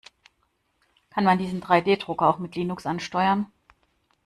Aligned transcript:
Kann 1.11 1.25
man 1.25 1.37
diesen 1.37 1.61
Drei-D-Drucker 1.61 2.27
auch 2.27 2.39
mit 2.39 2.55
Linux 2.55 2.87
ansteuern? 2.87 3.51